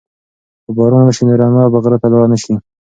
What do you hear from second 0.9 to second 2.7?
وشي نو رمه به غره ته لاړه نشي.